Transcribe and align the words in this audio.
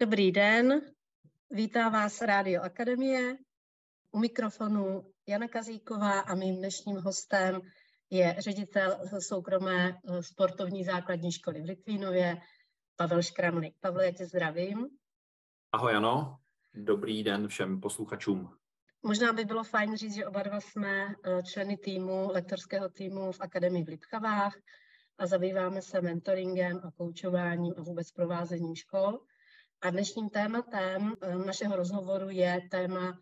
Dobrý 0.00 0.32
den, 0.32 0.80
vítá 1.50 1.88
vás 1.88 2.20
Rádio 2.20 2.62
Akademie. 2.62 3.36
U 4.12 4.18
mikrofonu 4.18 5.12
Jana 5.26 5.48
Kazíková 5.48 6.20
a 6.20 6.34
mým 6.34 6.56
dnešním 6.56 6.96
hostem 6.96 7.60
je 8.10 8.36
ředitel 8.38 8.98
soukromé 9.18 9.88
eh, 9.88 10.22
sportovní 10.22 10.84
základní 10.84 11.32
školy 11.32 11.60
v 11.60 11.64
Litvínově, 11.64 12.36
Pavel 12.96 13.22
Škramlik. 13.22 13.74
Pavel, 13.80 14.00
já 14.00 14.12
tě 14.12 14.26
zdravím. 14.26 14.88
Ahoj, 15.72 15.92
Jano. 15.92 16.38
Dobrý 16.74 17.22
den 17.22 17.48
všem 17.48 17.80
posluchačům. 17.80 18.56
Možná 19.02 19.32
by 19.32 19.44
bylo 19.44 19.64
fajn 19.64 19.96
říct, 19.96 20.14
že 20.14 20.26
oba 20.26 20.42
dva 20.42 20.60
jsme 20.60 21.06
eh, 21.24 21.42
členy 21.42 21.76
týmu, 21.76 22.28
lektorského 22.32 22.88
týmu 22.88 23.32
v 23.32 23.40
Akademii 23.40 23.84
v 23.84 23.88
Lipkavách 23.88 24.56
a 25.18 25.26
zabýváme 25.26 25.82
se 25.82 26.00
mentoringem 26.00 26.80
a 26.84 26.90
koučováním 26.90 27.74
a 27.78 27.82
vůbec 27.82 28.12
provázením 28.12 28.74
škol. 28.74 29.20
A 29.82 29.90
dnešním 29.90 30.30
tématem 30.30 31.16
eh, 31.20 31.36
našeho 31.36 31.76
rozhovoru 31.76 32.30
je 32.30 32.68
téma, 32.70 33.18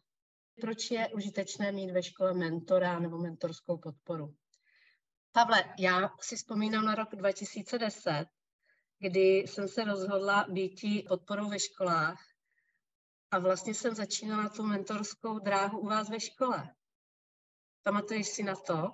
proč 0.61 0.91
je 0.91 1.09
užitečné 1.09 1.73
mít 1.73 1.91
ve 1.91 2.03
škole 2.03 2.35
mentora 2.35 2.99
nebo 2.99 3.19
mentorskou 3.19 3.79
podporu. 3.79 4.35
Pavle, 5.33 5.65
já 5.79 6.11
si 6.21 6.37
vzpomínám 6.37 6.85
na 6.85 6.95
rok 6.95 7.09
2010, 7.13 8.27
kdy 8.99 9.37
jsem 9.39 9.69
se 9.69 9.85
rozhodla 9.85 10.47
být 10.49 10.81
podporou 11.09 11.49
ve 11.49 11.59
školách 11.59 12.19
a 13.31 13.39
vlastně 13.39 13.75
jsem 13.75 13.95
začínala 13.95 14.49
tu 14.49 14.63
mentorskou 14.63 15.39
dráhu 15.39 15.79
u 15.79 15.87
vás 15.87 16.09
ve 16.09 16.21
škole. 16.21 16.75
Pamatuješ 17.83 18.29
si 18.29 18.43
na 18.43 18.55
to? 18.55 18.91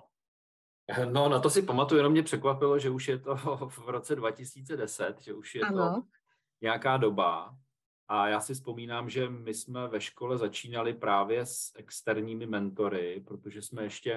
No, 1.11 1.29
na 1.29 1.39
to 1.39 1.49
si 1.49 1.61
pamatuju, 1.61 1.99
jenom 1.99 2.11
mě 2.11 2.23
překvapilo, 2.23 2.79
že 2.79 2.89
už 2.89 3.07
je 3.07 3.19
to 3.19 3.35
v 3.69 3.89
roce 3.89 4.15
2010, 4.15 5.21
že 5.21 5.33
už 5.33 5.55
je 5.55 5.61
ano. 5.61 5.95
to 5.95 6.20
nějaká 6.61 6.97
doba. 6.97 7.55
A 8.07 8.27
já 8.27 8.39
si 8.39 8.53
vzpomínám, 8.53 9.09
že 9.09 9.29
my 9.29 9.53
jsme 9.53 9.87
ve 9.87 10.01
škole 10.01 10.37
začínali 10.37 10.93
právě 10.93 11.45
s 11.45 11.71
externími 11.75 12.45
mentory, 12.45 13.23
protože 13.27 13.61
jsme 13.61 13.83
ještě 13.83 14.11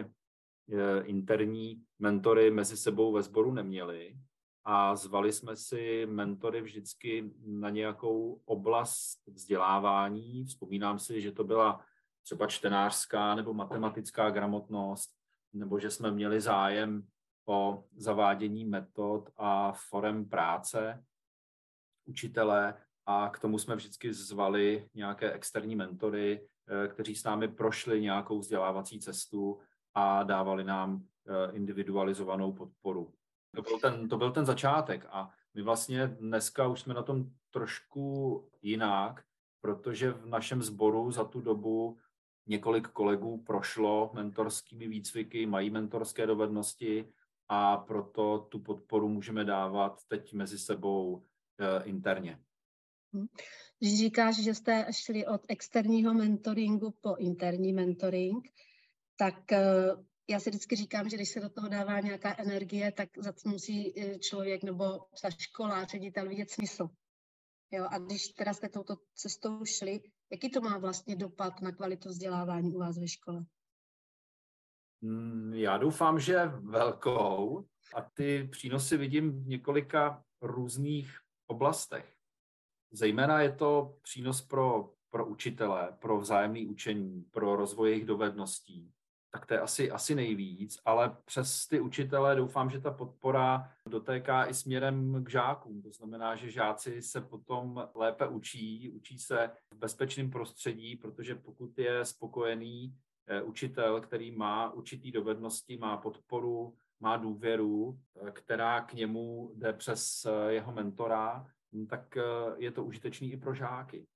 eh, 0.72 1.02
interní 1.04 1.82
mentory 1.98 2.50
mezi 2.50 2.76
sebou 2.76 3.12
ve 3.12 3.22
sboru 3.22 3.52
neměli 3.52 4.16
a 4.64 4.96
zvali 4.96 5.32
jsme 5.32 5.56
si 5.56 6.06
mentory 6.06 6.62
vždycky 6.62 7.30
na 7.46 7.70
nějakou 7.70 8.40
oblast 8.44 9.26
vzdělávání. 9.26 10.44
Vzpomínám 10.44 10.98
si, 10.98 11.20
že 11.20 11.32
to 11.32 11.44
byla 11.44 11.80
třeba 12.22 12.46
čtenářská 12.46 13.34
nebo 13.34 13.54
matematická 13.54 14.30
gramotnost, 14.30 15.10
nebo 15.52 15.78
že 15.78 15.90
jsme 15.90 16.10
měli 16.10 16.40
zájem 16.40 17.06
o 17.46 17.84
zavádění 17.96 18.64
metod 18.64 19.30
a 19.36 19.72
forem 19.72 20.28
práce 20.28 21.04
učitele 22.04 22.74
a 23.06 23.28
k 23.28 23.38
tomu 23.38 23.58
jsme 23.58 23.76
vždycky 23.76 24.12
zvali 24.12 24.88
nějaké 24.94 25.32
externí 25.32 25.76
mentory, 25.76 26.48
eh, 26.68 26.88
kteří 26.88 27.14
s 27.14 27.24
námi 27.24 27.48
prošli 27.48 28.00
nějakou 28.00 28.38
vzdělávací 28.38 29.00
cestu 29.00 29.60
a 29.94 30.22
dávali 30.22 30.64
nám 30.64 31.04
eh, 31.26 31.52
individualizovanou 31.52 32.52
podporu. 32.52 33.12
To 33.54 33.62
byl 33.62 33.78
ten, 33.80 34.08
to 34.08 34.16
byl 34.16 34.30
ten 34.30 34.46
začátek 34.46 35.06
a 35.10 35.30
my 35.54 35.62
vlastně 35.62 36.06
dneska 36.06 36.68
už 36.68 36.80
jsme 36.80 36.94
na 36.94 37.02
tom 37.02 37.30
trošku 37.50 38.48
jinak, 38.62 39.24
protože 39.60 40.10
v 40.10 40.26
našem 40.26 40.62
sboru 40.62 41.10
za 41.10 41.24
tu 41.24 41.40
dobu 41.40 41.98
několik 42.46 42.88
kolegů 42.88 43.42
prošlo 43.42 44.10
mentorskými 44.14 44.88
výcviky, 44.88 45.46
mají 45.46 45.70
mentorské 45.70 46.26
dovednosti 46.26 47.12
a 47.48 47.76
proto 47.76 48.46
tu 48.48 48.58
podporu 48.58 49.08
můžeme 49.08 49.44
dávat 49.44 50.00
teď 50.08 50.32
mezi 50.32 50.58
sebou 50.58 51.24
interně. 51.84 52.38
Hm. 53.16 53.26
Když 53.78 53.98
říkáš, 53.98 54.42
že 54.42 54.54
jste 54.54 54.86
šli 54.90 55.26
od 55.26 55.40
externího 55.48 56.14
mentoringu 56.14 56.94
po 57.00 57.16
interní 57.16 57.72
mentoring, 57.72 58.48
tak 59.16 59.52
e, 59.52 59.62
já 60.28 60.40
si 60.40 60.50
vždycky 60.50 60.76
říkám, 60.76 61.08
že 61.08 61.16
když 61.16 61.28
se 61.28 61.40
do 61.40 61.48
toho 61.48 61.68
dává 61.68 62.00
nějaká 62.00 62.34
energie, 62.38 62.92
tak 62.92 63.08
za 63.18 63.32
to 63.32 63.48
musí 63.48 64.00
e, 64.00 64.18
člověk 64.18 64.62
nebo 64.62 64.84
ta 65.22 65.30
škola, 65.30 65.84
ředitel 65.84 66.28
vidět 66.28 66.50
smysl. 66.50 66.88
Jo, 67.70 67.86
a 67.90 67.98
když 67.98 68.28
teda 68.28 68.54
jste 68.54 68.68
touto 68.68 68.96
cestou 69.14 69.64
šli, 69.64 70.00
jaký 70.32 70.50
to 70.50 70.60
má 70.60 70.78
vlastně 70.78 71.16
dopad 71.16 71.60
na 71.60 71.72
kvalitu 71.72 72.08
vzdělávání 72.08 72.74
u 72.74 72.78
vás 72.78 72.98
ve 72.98 73.08
škole? 73.08 73.44
Hmm, 75.02 75.54
já 75.54 75.78
doufám, 75.78 76.20
že 76.20 76.46
velkou 76.46 77.66
a 77.94 78.02
ty 78.14 78.48
přínosy 78.52 78.96
vidím 78.96 79.44
v 79.44 79.46
několika 79.46 80.24
různých 80.40 81.23
oblastech. 81.46 82.16
Zejména 82.92 83.40
je 83.40 83.52
to 83.52 83.98
přínos 84.02 84.42
pro, 84.42 84.90
pro 85.10 85.26
učitele, 85.26 85.96
pro 85.98 86.18
vzájemné 86.18 86.66
učení, 86.66 87.22
pro 87.30 87.56
rozvoj 87.56 87.90
jejich 87.90 88.04
dovedností, 88.04 88.94
tak 89.34 89.46
to 89.46 89.54
je 89.54 89.60
asi, 89.60 89.90
asi 89.90 90.14
nejvíc, 90.14 90.78
ale 90.84 91.16
přes 91.24 91.66
ty 91.66 91.80
učitele 91.80 92.36
doufám, 92.36 92.70
že 92.70 92.80
ta 92.80 92.90
podpora 92.90 93.72
dotéká 93.88 94.46
i 94.46 94.54
směrem 94.54 95.24
k 95.24 95.30
žákům. 95.30 95.82
To 95.82 95.92
znamená, 95.92 96.36
že 96.36 96.50
žáci 96.50 97.02
se 97.02 97.20
potom 97.20 97.88
lépe 97.94 98.26
učí, 98.26 98.90
učí 98.90 99.18
se 99.18 99.50
v 99.72 99.76
bezpečném 99.76 100.30
prostředí, 100.30 100.96
protože 100.96 101.34
pokud 101.34 101.78
je 101.78 102.04
spokojený 102.04 102.94
eh, 103.26 103.42
učitel, 103.42 104.00
který 104.00 104.30
má 104.30 104.72
určitý 104.72 105.12
dovednosti, 105.12 105.76
má 105.76 105.96
podporu, 105.96 106.74
má 107.04 107.16
důvěru, 107.16 108.00
eh, 108.26 108.30
která 108.30 108.80
k 108.80 108.94
němu 108.94 109.52
jde 109.54 109.72
přes 109.72 110.24
eh, 110.24 110.52
jeho 110.52 110.72
mentora, 110.72 111.46
tak 111.88 112.18
je 112.56 112.70
to 112.70 112.84
užitečný 112.84 113.32
i 113.32 113.36
pro 113.36 113.54
žáky. 113.54 114.06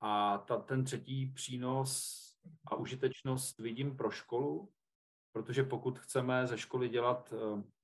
A 0.00 0.38
ta, 0.38 0.56
ten 0.56 0.84
třetí 0.84 1.26
přínos 1.26 2.18
a 2.66 2.76
užitečnost 2.76 3.58
vidím 3.58 3.96
pro 3.96 4.10
školu, 4.10 4.72
protože 5.32 5.62
pokud 5.64 5.98
chceme 5.98 6.46
ze 6.46 6.58
školy 6.58 6.88
dělat 6.88 7.34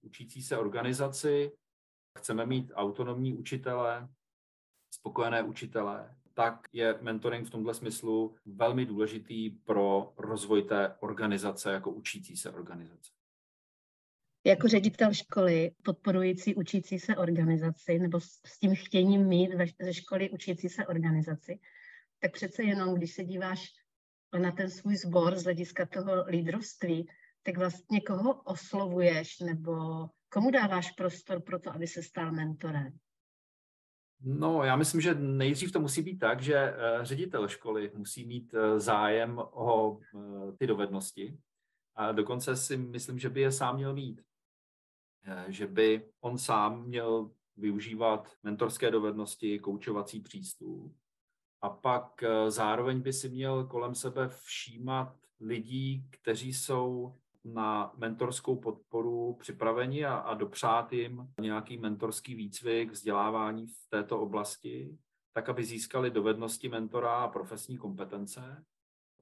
učící 0.02 0.42
se 0.42 0.58
organizaci, 0.58 1.52
chceme 2.18 2.46
mít 2.46 2.72
autonomní 2.74 3.34
učitele, 3.34 4.08
spokojené 4.94 5.42
učitele, 5.42 6.16
tak 6.34 6.68
je 6.72 6.98
mentoring 7.00 7.46
v 7.46 7.50
tomhle 7.50 7.74
smyslu 7.74 8.36
velmi 8.46 8.86
důležitý 8.86 9.50
pro 9.50 10.12
rozvoj 10.16 10.62
té 10.62 10.96
organizace 11.00 11.72
jako 11.72 11.90
učící 11.90 12.36
se 12.36 12.50
organizace. 12.50 13.12
Jako 14.46 14.68
ředitel 14.68 15.14
školy 15.14 15.70
podporující 15.84 16.54
učící 16.54 16.98
se 16.98 17.16
organizaci 17.16 17.98
nebo 17.98 18.20
s 18.20 18.58
tím 18.60 18.74
chtěním 18.76 19.26
mít 19.26 19.50
ze 19.80 19.94
školy 19.94 20.30
učící 20.30 20.68
se 20.68 20.86
organizaci, 20.86 21.58
tak 22.18 22.32
přece 22.32 22.62
jenom, 22.62 22.94
když 22.94 23.14
se 23.14 23.24
díváš 23.24 23.66
na 24.38 24.52
ten 24.52 24.70
svůj 24.70 24.96
sbor 24.96 25.36
z 25.36 25.44
hlediska 25.44 25.86
toho 25.86 26.24
lídrovství, 26.28 27.08
tak 27.42 27.56
vlastně 27.56 28.00
koho 28.00 28.42
oslovuješ 28.42 29.40
nebo 29.40 29.74
komu 30.28 30.50
dáváš 30.50 30.90
prostor 30.90 31.42
pro 31.42 31.58
to, 31.58 31.74
aby 31.74 31.86
se 31.86 32.02
stal 32.02 32.32
mentorem? 32.32 32.98
No, 34.20 34.64
já 34.64 34.76
myslím, 34.76 35.00
že 35.00 35.14
nejdřív 35.14 35.72
to 35.72 35.80
musí 35.80 36.02
být 36.02 36.18
tak, 36.18 36.42
že 36.42 36.56
eh, 36.56 36.74
ředitel 37.02 37.48
školy 37.48 37.92
musí 37.94 38.26
mít 38.26 38.54
eh, 38.54 38.80
zájem 38.80 39.38
o 39.38 39.98
eh, 40.00 40.52
ty 40.58 40.66
dovednosti 40.66 41.38
a 41.94 42.12
dokonce 42.12 42.56
si 42.56 42.76
myslím, 42.76 43.18
že 43.18 43.30
by 43.30 43.40
je 43.40 43.52
sám 43.52 43.76
měl 43.76 43.94
mít. 43.94 44.20
Že 45.48 45.66
by 45.66 46.08
on 46.20 46.38
sám 46.38 46.84
měl 46.84 47.30
využívat 47.56 48.32
mentorské 48.42 48.90
dovednosti, 48.90 49.58
koučovací 49.58 50.20
přístup 50.20 50.96
a 51.64 51.70
pak 51.70 52.22
eh, 52.22 52.50
zároveň 52.50 53.00
by 53.00 53.12
si 53.12 53.28
měl 53.28 53.64
kolem 53.64 53.94
sebe 53.94 54.28
všímat 54.28 55.16
lidí, 55.40 56.08
kteří 56.10 56.54
jsou 56.54 57.14
na 57.44 57.92
mentorskou 57.96 58.56
podporu 58.56 59.36
připraveni 59.40 60.04
a, 60.04 60.14
a 60.14 60.34
dopřát 60.34 60.92
jim 60.92 61.28
nějaký 61.40 61.78
mentorský 61.78 62.34
výcvik, 62.34 62.92
vzdělávání 62.92 63.66
v 63.66 63.76
této 63.88 64.20
oblasti, 64.20 64.98
tak 65.32 65.48
aby 65.48 65.64
získali 65.64 66.10
dovednosti 66.10 66.68
mentora 66.68 67.14
a 67.14 67.28
profesní 67.28 67.78
kompetence. 67.78 68.64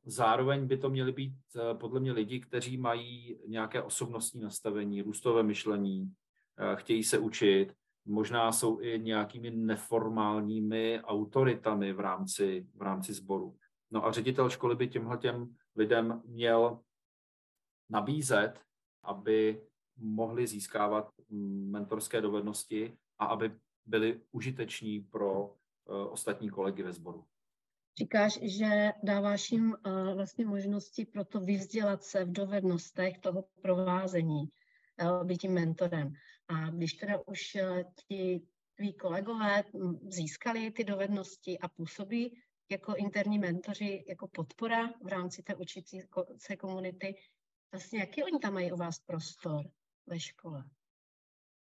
Zároveň 0.05 0.67
by 0.67 0.77
to 0.77 0.91
měly 0.91 1.13
být 1.13 1.35
eh, 1.57 1.75
podle 1.75 2.01
mě 2.01 2.13
lidi, 2.13 2.41
kteří 2.41 2.77
mají 2.77 3.39
nějaké 3.47 3.83
osobnostní 3.83 4.41
nastavení, 4.41 5.03
růstové 5.03 5.43
myšlení, 5.43 6.13
eh, 6.59 6.77
chtějí 6.77 7.05
se 7.05 7.19
učit, 7.19 7.75
možná 8.05 8.53
jsou 8.53 8.81
i 8.81 9.01
nějakými 9.01 9.51
neformálními 9.51 11.01
autoritami 11.03 11.93
v 11.93 12.01
rámci, 12.01 12.67
v 12.75 12.83
rámci 12.83 13.13
sboru. 13.15 13.57
No 13.91 14.07
a 14.07 14.13
ředitel 14.13 14.51
školy 14.51 14.77
by 14.77 14.89
těmhle 14.89 15.19
těm 15.19 15.55
lidem 15.77 16.23
měl 16.25 16.81
nabízet, 17.91 18.61
aby 19.03 19.63
mohli 19.97 20.47
získávat 20.47 21.11
mentorské 21.71 22.21
dovednosti 22.21 22.97
a 23.19 23.27
aby 23.27 23.53
byli 23.87 24.21
užiteční 24.33 25.01
pro 25.01 25.47
uh, 25.47 25.53
ostatní 26.13 26.51
kolegy 26.51 26.83
ve 26.83 26.93
sboru. 26.93 27.25
Říkáš, 27.99 28.39
že 28.43 28.93
dáváš 29.03 29.53
jim 29.53 29.77
uh, 29.87 30.15
vlastně 30.15 30.47
možnosti 30.47 31.05
pro 31.05 31.25
to 31.25 31.41
vyvzdělat 31.41 32.03
se 32.03 32.25
v 32.25 32.33
dovednostech 32.33 33.19
toho 33.19 33.45
provázení, 33.63 34.49
uh, 35.03 35.25
být 35.25 35.39
tím 35.39 35.53
mentorem. 35.53 36.13
A 36.49 36.71
když 36.71 36.93
teda 36.93 37.19
už 37.27 37.55
eh, 37.55 37.85
ti 38.09 38.43
tví 38.75 38.93
kolegové 38.93 39.65
získali 40.09 40.71
ty 40.71 40.85
dovednosti 40.85 41.59
a 41.59 41.69
působí 41.69 42.43
jako 42.71 42.95
interní 42.95 43.39
mentoři, 43.39 44.05
jako 44.09 44.29
podpora 44.29 44.93
v 45.03 45.07
rámci 45.07 45.43
té 45.43 45.55
učící 45.55 46.01
se 46.37 46.57
komunity. 46.57 47.15
Vlastně 47.73 48.01
jaký 48.01 48.23
oni 48.23 48.39
tam 48.39 48.55
mají 48.55 48.73
u 48.73 48.77
vás 48.77 48.99
prostor 48.99 49.71
ve 50.07 50.21
škole? 50.21 50.65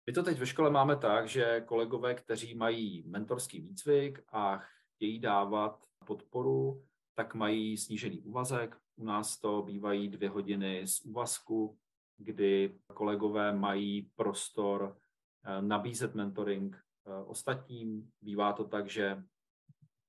My 0.07 0.13
to 0.13 0.23
teď 0.23 0.39
ve 0.39 0.47
škole 0.47 0.71
máme 0.71 0.97
tak, 0.97 1.29
že 1.29 1.61
kolegové, 1.67 2.15
kteří 2.15 2.55
mají 2.55 3.03
mentorský 3.07 3.61
výcvik 3.61 4.25
a 4.29 4.59
chtějí 4.59 5.19
dávat 5.19 5.86
podporu, 6.07 6.85
tak 7.15 7.35
mají 7.35 7.77
snížený 7.77 8.21
úvazek. 8.21 8.77
U 8.97 9.05
nás 9.05 9.39
to 9.39 9.63
bývají 9.63 10.09
dvě 10.09 10.29
hodiny 10.29 10.87
z 10.87 11.01
úvazku, 11.01 11.79
kdy 12.17 12.79
kolegové 12.95 13.53
mají 13.53 14.11
prostor 14.17 14.97
eh, 15.45 15.63
nabízet 15.63 16.15
mentoring 16.15 16.77
eh, 16.77 17.25
ostatním. 17.25 18.11
Bývá 18.21 18.53
to 18.53 18.65
tak, 18.65 18.91
že 18.91 19.23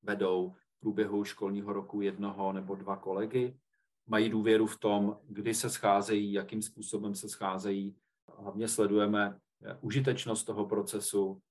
vedou 0.04 0.50
v 0.50 0.80
průběhu 0.80 1.24
školního 1.24 1.74
roku 1.74 2.02
jednoho 2.02 2.54
nebo 2.54 2.76
dva 2.76 2.98
kolegy. 2.98 3.60
Mají 4.08 4.30
důvěru 4.30 4.66
v 4.66 4.80
tom, 4.80 5.18
kdy 5.24 5.54
se 5.54 5.70
scházejí, 5.70 6.34
jakým 6.34 6.62
způsobem 6.62 7.16
se 7.16 7.30
scházejí. 7.30 7.96
Hlavně 8.38 8.68
sledujeme 8.68 9.40
eh, 9.64 9.78
užitečnost 9.82 10.46
toho 10.46 10.66
procesu. 10.66 11.42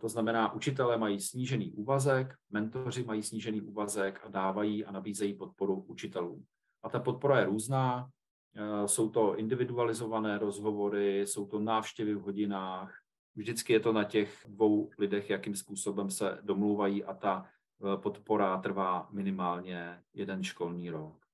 To 0.00 0.08
znamená, 0.08 0.52
učitelé 0.52 0.96
mají 0.96 1.20
snížený 1.20 1.72
úvazek, 1.72 2.34
mentoři 2.50 3.04
mají 3.04 3.22
snížený 3.22 3.60
úvazek 3.60 4.20
a 4.24 4.28
dávají 4.28 4.84
a 4.84 4.92
nabízejí 4.92 5.34
podporu 5.34 5.84
učitelům. 5.88 6.44
A 6.82 6.88
ta 6.88 7.00
podpora 7.00 7.38
je 7.38 7.44
různá. 7.44 8.08
Eh, 8.56 8.88
jsou 8.88 9.10
to 9.10 9.36
individualizované 9.36 10.38
rozhovory, 10.38 11.20
jsou 11.20 11.46
to 11.46 11.60
návštěvy 11.60 12.14
v 12.14 12.20
hodinách. 12.20 12.98
Vždycky 13.34 13.72
je 13.72 13.80
to 13.80 13.92
na 13.92 14.04
těch 14.04 14.46
dvou 14.48 14.90
lidech, 14.98 15.30
jakým 15.30 15.54
způsobem 15.54 16.10
se 16.10 16.38
domluvají 16.42 17.04
a 17.04 17.14
ta 17.14 17.46
eh, 17.46 17.96
podpora 17.96 18.56
trvá 18.56 19.08
minimálně 19.10 20.02
jeden 20.14 20.44
školní 20.44 20.90
rok. 20.90 21.26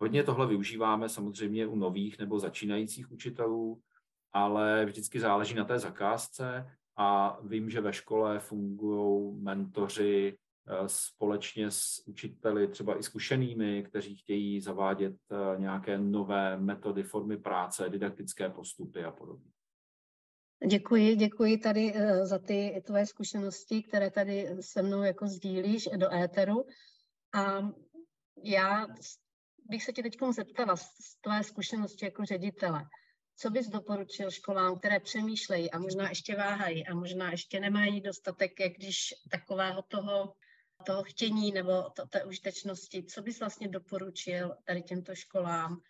Hodně 0.00 0.22
tohle 0.22 0.46
využíváme 0.46 1.08
samozřejmě 1.08 1.66
u 1.66 1.76
nových 1.76 2.18
nebo 2.18 2.38
začínajících 2.38 3.12
učitelů, 3.12 3.80
ale 4.32 4.84
vždycky 4.84 5.20
záleží 5.20 5.54
na 5.54 5.64
té 5.64 5.78
zakázce 5.78 6.76
a 6.96 7.38
vím, 7.42 7.70
že 7.70 7.80
ve 7.80 7.92
škole 7.92 8.40
fungují 8.40 9.42
mentoři 9.42 10.38
Eh, 10.68 10.88
společně 10.88 11.70
s 11.70 12.02
učiteli, 12.06 12.68
třeba 12.68 12.98
i 12.98 13.02
zkušenými, 13.02 13.82
kteří 13.82 14.16
chtějí 14.16 14.60
zavádět 14.60 15.16
eh, 15.30 15.60
nějaké 15.60 15.98
nové 15.98 16.58
metody, 16.58 17.02
formy 17.02 17.36
práce, 17.36 17.88
didaktické 17.88 18.50
postupy 18.50 19.04
a 19.04 19.10
podobně. 19.10 19.50
Děkuji, 20.66 21.16
děkuji 21.16 21.58
tady 21.58 21.92
eh, 21.94 22.26
za 22.26 22.38
ty 22.38 22.82
tvoje 22.86 23.06
zkušenosti, 23.06 23.82
které 23.82 24.10
tady 24.10 24.48
se 24.60 24.82
mnou 24.82 25.02
jako 25.02 25.26
sdílíš 25.26 25.88
do 25.96 26.14
éteru. 26.14 26.64
A 27.34 27.72
já 28.44 28.86
bych 29.64 29.84
se 29.84 29.92
tě 29.92 30.02
teď 30.02 30.18
zeptala 30.34 30.76
z 30.76 31.16
tvé 31.20 31.44
zkušenosti 31.44 32.04
jako 32.04 32.24
ředitele. 32.24 32.84
Co 33.42 33.50
bys 33.50 33.68
doporučil 33.68 34.30
školám, 34.30 34.78
které 34.78 35.00
přemýšlejí 35.00 35.70
a 35.70 35.78
možná 35.78 36.08
ještě 36.08 36.36
váhají 36.36 36.86
a 36.86 36.94
možná 36.94 37.30
ještě 37.30 37.60
nemají 37.60 38.00
dostatek, 38.00 38.60
jak 38.60 38.72
když 38.72 39.14
takového 39.30 39.82
toho 39.82 40.34
toho 40.86 41.02
chtění 41.02 41.52
nebo 41.52 41.90
to, 41.96 42.06
té 42.06 42.24
užitečnosti, 42.24 43.04
co 43.04 43.22
bys 43.22 43.40
vlastně 43.40 43.68
doporučil 43.68 44.56
tady 44.64 44.82
těmto 44.82 45.14
školám, 45.14 45.80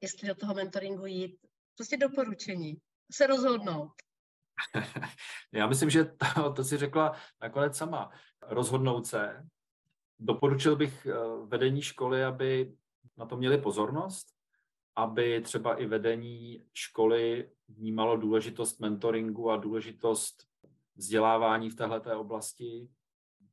jestli 0.00 0.28
do 0.28 0.34
toho 0.34 0.54
mentoringu 0.54 1.06
jít, 1.06 1.38
prostě 1.76 1.96
doporučení, 1.96 2.76
se 3.12 3.26
rozhodnout. 3.26 3.92
Já 5.52 5.66
myslím, 5.66 5.90
že 5.90 6.04
to, 6.04 6.52
to 6.52 6.64
si 6.64 6.76
řekla 6.76 7.16
nakonec 7.42 7.76
sama. 7.76 8.10
Rozhodnout 8.42 9.06
se. 9.06 9.46
Doporučil 10.18 10.76
bych 10.76 11.06
eh, 11.06 11.14
vedení 11.46 11.82
školy, 11.82 12.24
aby 12.24 12.76
na 13.16 13.26
to 13.26 13.36
měli 13.36 13.58
pozornost, 13.58 14.31
aby 14.96 15.40
třeba 15.40 15.74
i 15.74 15.86
vedení 15.86 16.66
školy 16.74 17.50
vnímalo 17.68 18.16
důležitost 18.16 18.80
mentoringu 18.80 19.50
a 19.50 19.56
důležitost 19.56 20.46
vzdělávání 20.96 21.70
v 21.70 21.74
této 21.74 22.20
oblasti, 22.20 22.88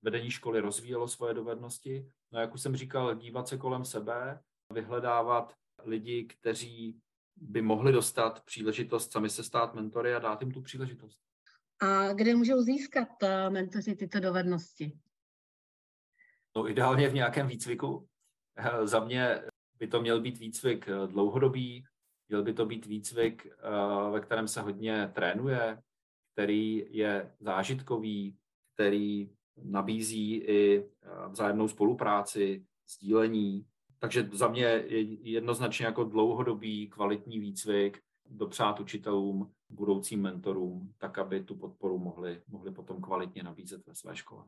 vedení 0.01 0.31
školy 0.31 0.59
rozvíjelo 0.59 1.07
svoje 1.07 1.33
dovednosti. 1.33 2.11
No 2.31 2.39
jak 2.39 2.53
už 2.53 2.61
jsem 2.61 2.75
říkal, 2.75 3.15
dívat 3.15 3.47
se 3.47 3.57
kolem 3.57 3.85
sebe, 3.85 4.39
vyhledávat 4.73 5.53
lidi, 5.83 6.25
kteří 6.25 6.99
by 7.35 7.61
mohli 7.61 7.91
dostat 7.91 8.45
příležitost 8.45 9.11
sami 9.11 9.29
se 9.29 9.43
stát 9.43 9.75
mentory 9.75 10.15
a 10.15 10.19
dát 10.19 10.41
jim 10.41 10.51
tu 10.51 10.61
příležitost. 10.61 11.19
A 11.81 12.13
kde 12.13 12.35
můžou 12.35 12.61
získat 12.61 13.07
uh, 13.23 13.53
mentoři 13.53 13.95
tyto 13.95 14.19
dovednosti? 14.19 14.99
No 16.55 16.69
ideálně 16.69 17.09
v 17.09 17.13
nějakém 17.13 17.47
výcviku. 17.47 18.07
Eh, 18.57 18.87
za 18.87 18.99
mě 18.99 19.41
by 19.79 19.87
to 19.87 20.01
měl 20.01 20.21
být 20.21 20.39
výcvik 20.39 20.87
eh, 20.87 21.07
dlouhodobý, 21.07 21.85
měl 22.29 22.43
by 22.43 22.53
to 22.53 22.65
být 22.65 22.85
výcvik, 22.85 23.47
ve 24.11 24.19
kterém 24.19 24.47
se 24.47 24.61
hodně 24.61 25.11
trénuje, 25.13 25.81
který 26.33 26.85
je 26.89 27.31
zážitkový, 27.39 28.37
který 28.73 29.29
nabízí 29.63 30.35
i 30.35 30.79
eh, 30.79 31.29
vzájemnou 31.29 31.67
spolupráci, 31.67 32.65
sdílení. 32.89 33.65
Takže 33.99 34.29
za 34.33 34.47
mě 34.47 34.63
je 34.63 35.01
jednoznačně 35.29 35.85
jako 35.85 36.03
dlouhodobý 36.03 36.87
kvalitní 36.87 37.39
výcvik 37.39 38.01
dopřát 38.29 38.79
učitelům, 38.79 39.51
budoucím 39.69 40.21
mentorům, 40.21 40.93
tak 40.97 41.17
aby 41.17 41.43
tu 41.43 41.55
podporu 41.55 41.99
mohli, 41.99 42.41
mohli 42.47 42.71
potom 42.71 43.01
kvalitně 43.01 43.43
nabízet 43.43 43.87
ve 43.87 43.95
své 43.95 44.15
škole. 44.15 44.45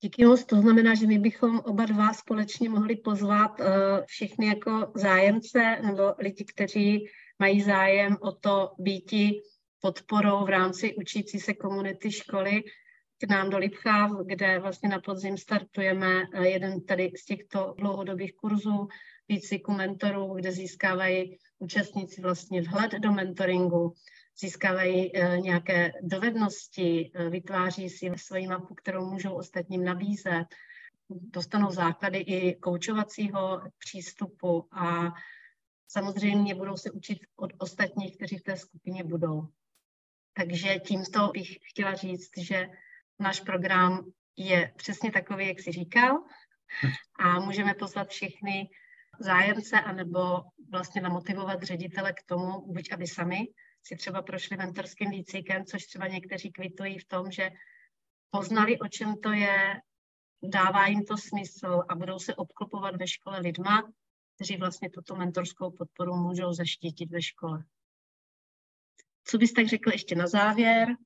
Díky 0.00 0.24
moc, 0.24 0.44
to 0.44 0.56
znamená, 0.56 0.94
že 0.94 1.06
my 1.06 1.18
bychom 1.18 1.58
oba 1.58 1.84
dva 1.84 2.12
společně 2.12 2.68
mohli 2.68 2.96
pozvat 2.96 3.60
uh, 3.60 3.66
všechny 4.06 4.46
jako 4.46 4.92
zájemce 4.94 5.78
nebo 5.82 6.14
lidi, 6.18 6.44
kteří 6.44 7.08
mají 7.38 7.62
zájem 7.62 8.16
o 8.20 8.32
to 8.32 8.72
býti 8.78 9.40
podporou 9.80 10.44
v 10.44 10.48
rámci 10.48 10.94
učící 10.94 11.40
se 11.40 11.54
komunity 11.54 12.12
školy, 12.12 12.62
k 13.18 13.30
nám 13.30 13.50
do 13.50 13.58
Lipcháv, 13.58 14.10
kde 14.26 14.58
vlastně 14.58 14.88
na 14.88 15.00
podzim 15.00 15.38
startujeme 15.38 16.22
eh, 16.32 16.48
jeden 16.48 16.84
tady 16.84 17.12
z 17.16 17.24
těchto 17.24 17.74
dlouhodobých 17.78 18.36
kurzů 18.36 18.88
výcviku 19.28 19.72
mentorů, 19.72 20.34
kde 20.34 20.52
získávají 20.52 21.38
účastníci 21.58 22.20
vlastně 22.20 22.62
vhled 22.62 22.92
do 22.92 23.12
mentoringu, 23.12 23.92
získávají 24.38 25.12
uh, 25.12 25.38
nějaké 25.38 25.92
dovednosti, 26.02 27.10
uh, 27.14 27.30
vytváří 27.30 27.90
si 27.90 28.12
svoji 28.16 28.46
mapu, 28.46 28.74
kterou 28.74 29.10
můžou 29.10 29.34
ostatním 29.34 29.84
nabízet, 29.84 30.46
dostanou 31.10 31.70
základy 31.70 32.18
i 32.18 32.56
koučovacího 32.56 33.62
přístupu 33.78 34.68
a 34.72 35.12
samozřejmě 35.88 36.54
budou 36.54 36.76
se 36.76 36.90
učit 36.90 37.18
od 37.36 37.52
ostatních, 37.58 38.16
kteří 38.16 38.38
v 38.38 38.42
té 38.42 38.56
skupině 38.56 39.04
budou. 39.04 39.48
Takže 40.32 40.78
tímto 40.78 41.28
bych 41.28 41.56
chtěla 41.70 41.94
říct, 41.94 42.38
že 42.38 42.68
náš 43.18 43.40
program 43.40 44.04
je 44.36 44.72
přesně 44.76 45.12
takový, 45.12 45.48
jak 45.48 45.60
si 45.60 45.72
říkal 45.72 46.24
a 47.18 47.40
můžeme 47.40 47.74
pozvat 47.74 48.08
všechny 48.08 48.68
zájemce 49.20 49.80
anebo 49.80 50.20
vlastně 50.70 51.00
namotivovat 51.00 51.62
ředitele 51.62 52.12
k 52.12 52.22
tomu, 52.26 52.72
buď 52.72 52.92
aby 52.92 53.06
sami 53.06 53.46
si 53.86 53.96
třeba 53.96 54.22
prošli 54.22 54.56
mentorským 54.56 55.10
výcvikem, 55.10 55.64
což 55.64 55.86
třeba 55.86 56.06
někteří 56.06 56.52
kvitují 56.52 56.98
v 56.98 57.08
tom, 57.08 57.30
že 57.30 57.50
poznali, 58.30 58.78
o 58.78 58.88
čem 58.88 59.16
to 59.20 59.32
je, 59.32 59.80
dává 60.42 60.86
jim 60.86 61.04
to 61.04 61.16
smysl 61.16 61.82
a 61.88 61.94
budou 61.94 62.18
se 62.18 62.34
obklopovat 62.34 62.96
ve 62.96 63.08
škole 63.08 63.40
lidma, 63.40 63.92
kteří 64.34 64.56
vlastně 64.56 64.90
tuto 64.90 65.16
mentorskou 65.16 65.70
podporu 65.70 66.16
můžou 66.16 66.52
zaštítit 66.52 67.10
ve 67.10 67.22
škole. 67.22 67.64
Co 69.24 69.38
bys 69.38 69.52
tak 69.52 69.66
řekl 69.66 69.90
ještě 69.90 70.14
na 70.14 70.26
závěr? 70.26 70.96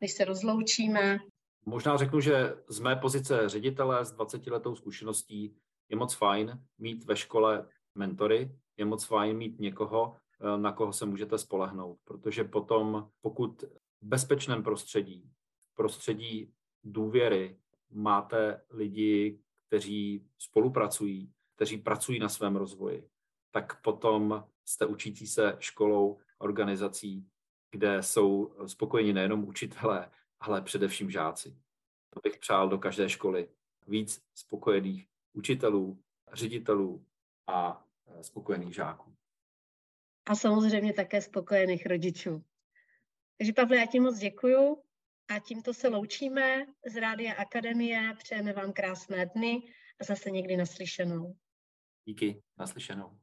než 0.00 0.12
se 0.12 0.24
rozloučíme? 0.24 1.18
Možná 1.66 1.96
řeknu, 1.96 2.20
že 2.20 2.54
z 2.68 2.80
mé 2.80 2.96
pozice 2.96 3.48
ředitele 3.48 4.04
s 4.04 4.12
20 4.12 4.46
letou 4.46 4.76
zkušeností 4.76 5.56
je 5.88 5.96
moc 5.96 6.14
fajn 6.14 6.64
mít 6.78 7.04
ve 7.04 7.16
škole 7.16 7.68
mentory, 7.94 8.56
je 8.76 8.84
moc 8.84 9.04
fajn 9.04 9.36
mít 9.36 9.60
někoho, 9.60 10.16
na 10.56 10.72
koho 10.72 10.92
se 10.92 11.06
můžete 11.06 11.38
spolehnout, 11.38 11.98
protože 12.04 12.44
potom, 12.44 13.10
pokud 13.20 13.62
v 14.00 14.06
bezpečném 14.06 14.62
prostředí, 14.62 15.30
prostředí 15.74 16.54
důvěry, 16.84 17.58
máte 17.90 18.64
lidi, 18.70 19.40
kteří 19.66 20.26
spolupracují, 20.38 21.32
kteří 21.56 21.78
pracují 21.78 22.18
na 22.18 22.28
svém 22.28 22.56
rozvoji, 22.56 23.08
tak 23.50 23.82
potom 23.82 24.44
jste 24.64 24.86
učící 24.86 25.26
se 25.26 25.56
školou, 25.58 26.18
organizací, 26.38 27.28
kde 27.70 28.02
jsou 28.02 28.54
spokojeni 28.66 29.12
nejenom 29.12 29.48
učitelé, 29.48 30.10
ale 30.40 30.62
především 30.62 31.10
žáci. 31.10 31.58
To 32.10 32.20
bych 32.20 32.38
přál 32.38 32.68
do 32.68 32.78
každé 32.78 33.08
školy 33.08 33.48
víc 33.86 34.22
spokojených 34.34 35.08
učitelů, 35.32 36.02
ředitelů 36.32 37.06
a 37.46 37.86
e, 38.06 38.24
spokojených 38.24 38.74
žáků. 38.74 39.14
A 40.26 40.34
samozřejmě 40.34 40.92
také 40.92 41.22
spokojených 41.22 41.86
rodičů. 41.86 42.44
Takže 43.38 43.52
Pavle, 43.52 43.76
já 43.76 43.86
ti 43.86 44.00
moc 44.00 44.18
děkuju 44.18 44.82
A 45.28 45.38
tímto 45.38 45.74
se 45.74 45.88
loučíme 45.88 46.66
z 46.86 46.96
Rádia 47.00 47.34
Akademie. 47.34 48.14
Přejeme 48.18 48.52
vám 48.52 48.72
krásné 48.72 49.26
dny 49.26 49.62
a 50.00 50.04
zase 50.04 50.30
někdy 50.30 50.56
naslyšenou. 50.56 51.36
Díky, 52.04 52.42
naslyšenou. 52.58 53.18